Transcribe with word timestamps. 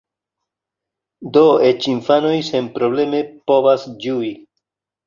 Do 1.35 1.43
eĉ 1.67 1.87
infanoj 1.93 2.35
senprobleme 2.49 3.21
povas 3.53 3.89
ĝui. 4.07 4.35